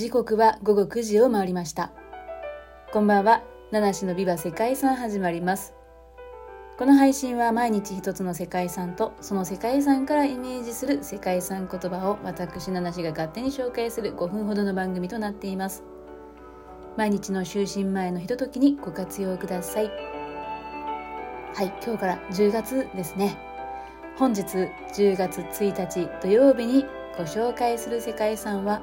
[0.00, 1.92] 時刻は午後9時を回りました。
[2.90, 3.42] こんばんは。
[3.70, 5.74] 七種のビバ世界遺産始まります。
[6.78, 15.84] この配信は毎日一つの世界遺産とその世界遺産からイメージする世界遺産言葉を私七種が勝手に紹介する5分ほどの番組となっています。
[16.96, 19.90] 毎日の就寝前のひとときにご活用ください。
[21.52, 23.36] はい今日から10月ですね。
[24.16, 24.44] 本日
[24.94, 26.86] 10月1日土曜日に
[27.18, 28.80] ご紹介する世界遺産は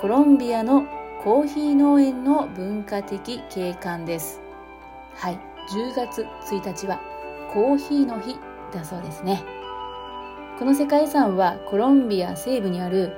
[0.00, 0.86] コロンビアの
[1.22, 4.40] コーヒー農園の文化的景観です。
[5.14, 5.38] はい
[5.70, 7.00] 10月1日は
[7.52, 8.36] コーヒーの日
[8.72, 9.42] だそうですね。
[10.58, 13.12] この世界遺産はコロンビア西部にある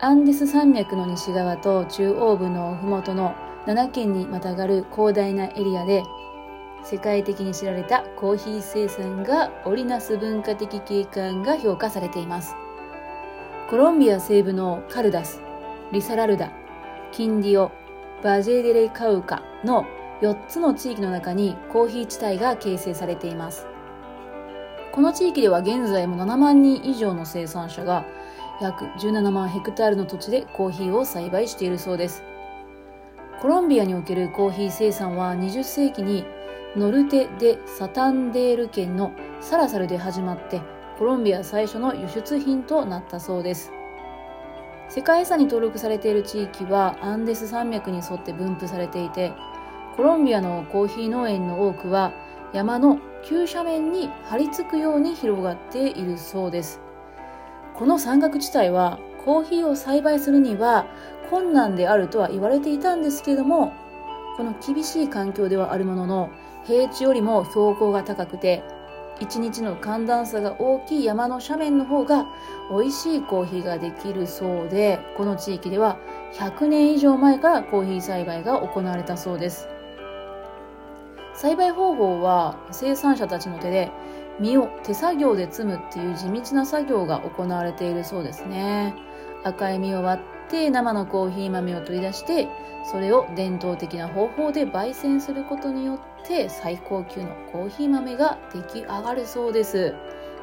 [0.00, 3.34] アンデス山脈の西側と中央部の麓の
[3.66, 6.02] 7県にまたがる広大なエリアで
[6.84, 12.54] 世界的に知られたコーヒー生産が織りなす文化的景観が評価されています。
[13.68, 15.42] コロンビア西部のカルダス
[15.92, 16.52] リサラルダ、
[17.10, 17.72] キンディオ、
[18.22, 19.84] バジェデレカウカの
[20.20, 23.66] 4つの地域の中にコーヒー地帯が形成されています。
[24.92, 28.04] この地域では現在も7万人以上の生産者が
[28.60, 32.22] 約17万ヘクタールの土地でコーヒーを栽培しているそうです。
[33.40, 36.24] コロンビアにおけるコーヒー生産は20世紀に
[36.76, 39.10] ノルテ・デ・サタンデール県の
[39.40, 40.60] サラサルで始まって
[40.98, 43.72] コロンビア最初の輸出品となったそうです。
[44.90, 49.32] 世界遺産に登録されている地域はアンデス山脈に沿って分布されていて
[49.96, 52.12] コロンビアのコーヒー農園の多くは
[52.52, 56.80] 山の急斜面に張り付くように広がっているそうです。
[57.76, 60.86] この山岳地帯はコーヒーを栽培するには
[61.30, 63.72] 困難であるとは言われていたんですけれども
[64.36, 66.30] この厳しい環境ではあるものの
[66.64, 68.64] 平地よりも標高が高くて
[69.20, 72.26] 一日の寒暖差が大きい山の斜面の方が
[72.70, 75.98] 美味しいコーヒーができるそうでこの地域では
[76.32, 79.68] 100年以上前からコーヒー栽培が行われたそうです。
[81.34, 83.90] 栽培方法は生産者たちの手で
[84.40, 88.94] 実を手作業で摘むっていう地道な作業が行われているそうですね。
[89.44, 92.48] 赤い実を割って生のコーヒー豆を取り出して
[92.84, 96.09] それを伝統的な方法で焙煎することによって
[96.48, 99.94] 最高級のコーヒー豆が出来上がるそうです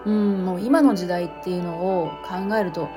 [0.06, 2.88] うんもう今の時代っていうのを考えると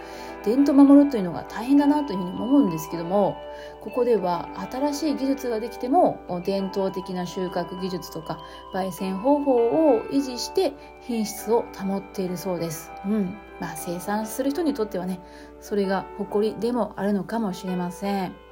[0.44, 3.36] 伝統守るというのが大変だなというふうに思うんですけども
[3.80, 8.38] ここでは新しい技術ができても伝統的な収穫技術とか
[8.72, 12.90] 焙煎方法を維持して品質を保っているそうです。
[13.04, 15.20] うんまあ、生産する人にとってはね
[15.60, 18.49] それが誇りでもあるのかもしれません。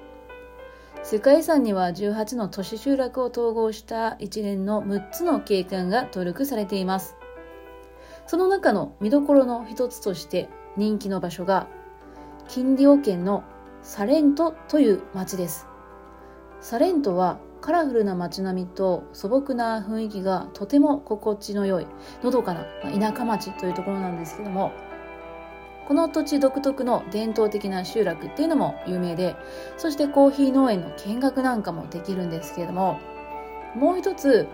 [1.10, 7.16] 世界遺産には18の都市集落を統合した一連の6つの景観が登録されています。
[8.26, 11.66] その中の見どころの一つとして人気の場所が、
[12.46, 13.42] キンディオ県の
[13.80, 15.66] サレントという町です。
[16.60, 21.86] サレントはカラフルな街並みと素朴な雰囲気がとても心地の良い、
[22.22, 24.72] のどかな田舎町というところなんですけども、
[25.88, 29.36] この土地独特の伝統的な集落っていうのも有名で、
[29.78, 33.00] そしてコーヒー農園の見学なんかもできるんですけれども、
[33.74, 34.46] もう一つ、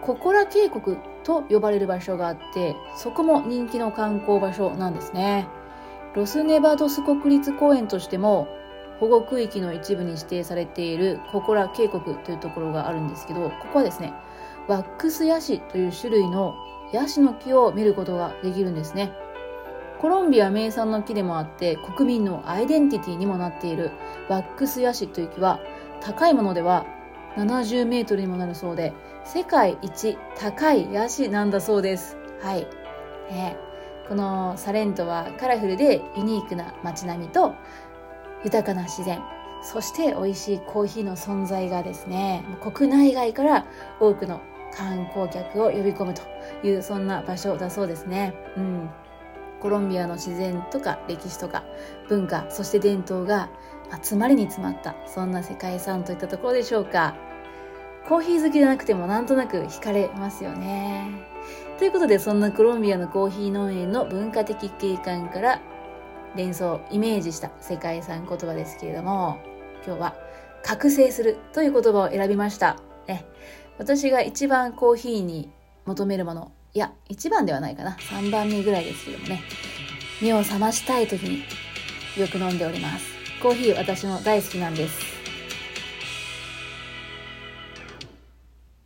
[0.00, 5.48] ココラ渓谷と呼ばれる場所があって、そこも人気の観光場所なんですね。
[6.14, 8.48] ロスネバドス国立公園としても
[9.00, 14.14] 保護区域の一部に指定されているココラ渓谷というところがあるんですけど、ここはですね、
[14.66, 16.54] ワックスヤシという種類の
[16.94, 19.12] ヤシの木を見ることができるんですね。
[20.02, 23.92] コロンビア名産の木でもあって国民のアイデンティティにもなっている
[24.28, 25.60] ワックスヤシという木は
[26.00, 26.84] 高いものでは
[27.36, 28.92] 70メートルにもなるそうで
[29.24, 32.16] 世界一高いヤシなんだそうです。
[32.40, 32.66] はい。
[33.30, 33.56] ね、
[34.08, 37.54] このサレントはカラフルでユニークな街並みと
[38.42, 39.22] 豊かな自然、
[39.62, 43.66] そして美味しいコーヒーの存在がですね、国内外から
[44.00, 44.40] 多くの
[44.74, 46.22] 観光客を呼び込むと
[46.66, 48.34] いうそんな場所だそうですね。
[48.56, 48.90] うん。
[49.62, 51.62] コロンビアの自然とか歴史とか
[52.08, 53.48] 文化そして伝統が
[54.02, 57.14] 集まりに詰まったそんな世界遺産といったところでしょうか。
[58.08, 61.08] コーヒー好きじゃなくてもなんとなく惹かれますよね。
[61.78, 65.60] ということでそんなコロンビアのコーヒー農園の文化的景観から
[66.34, 69.38] 連想イメージした世界遺産言葉ですけれども
[69.86, 70.16] 今日は
[70.62, 72.76] 覚醒するという言葉を選びました、
[73.06, 73.26] ね、
[73.78, 75.50] 私が一番コーヒーに
[75.84, 77.98] 求めるものいや、1番ではないかな。
[78.00, 79.42] 3番目ぐらいですけどもね。
[80.22, 81.44] 目を覚ましたい時に
[82.16, 83.04] よく飲んでおります。
[83.42, 85.21] コーヒー私も大好きなんです。